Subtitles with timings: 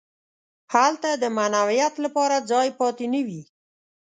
[0.73, 3.41] هلته د معنویت لپاره ځای پاتې نه وي.